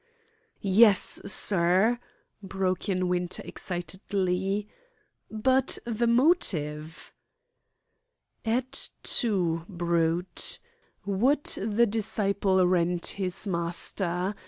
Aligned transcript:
"Yes, 0.63 1.21
sir!" 1.31 1.99
broke 2.41 2.89
in 2.89 3.07
Winter 3.07 3.43
excitedly. 3.45 4.67
"But 5.29 5.77
the 5.85 6.07
motive!" 6.07 7.13
"Et 8.43 8.89
tu, 9.03 9.63
Brute! 9.69 10.57
Would 11.05 11.43
the 11.45 11.85
disciple 11.85 12.65
rend 12.65 13.05
his 13.05 13.45
master? 13.47 14.33